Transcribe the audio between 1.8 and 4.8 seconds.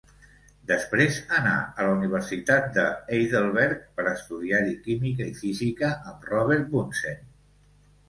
a la Universitat de Heidelberg per estudiar-hi